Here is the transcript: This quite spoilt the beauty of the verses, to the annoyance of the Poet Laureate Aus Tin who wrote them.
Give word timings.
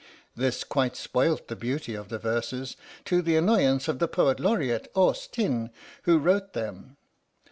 This 0.35 0.63
quite 0.63 0.95
spoilt 0.95 1.47
the 1.47 1.55
beauty 1.55 1.93
of 1.93 2.09
the 2.09 2.17
verses, 2.17 2.75
to 3.05 3.21
the 3.21 3.37
annoyance 3.37 3.87
of 3.87 3.99
the 3.99 4.07
Poet 4.07 4.39
Laureate 4.39 4.91
Aus 4.95 5.27
Tin 5.27 5.69
who 6.05 6.17
wrote 6.17 6.53
them. 6.53 6.97